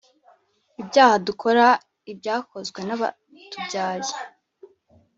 [0.81, 1.67] ibyaha dukora
[2.11, 4.11] ibyakozwe nabatubyaye